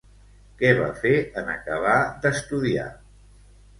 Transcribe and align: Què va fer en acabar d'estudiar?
Què 0.61 0.69
va 0.79 0.87
fer 1.03 1.11
en 1.41 1.53
acabar 1.57 1.93
d'estudiar? 2.25 2.89